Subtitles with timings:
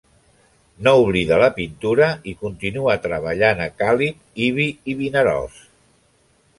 [0.87, 5.65] No oblida la pintura i continua treballant en Càlig, Ibi i Vinaròs.